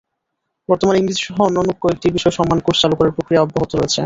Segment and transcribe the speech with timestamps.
[0.69, 3.99] বর্তমানে ইংরেজি সহ অন্যান্য কয়েকটি বিষয়ে সম্মান কোর্স চালু করার প্রক্রিয়া অব্যাহত রয়েছে।